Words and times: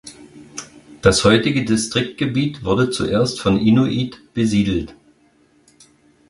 Das 1.03 1.23
heutige 1.25 1.63
Distriktgebiet 1.63 2.63
wurde 2.63 2.89
zuerst 2.89 3.39
von 3.39 3.59
Inuit 3.59 4.19
besiedelt. 4.33 4.95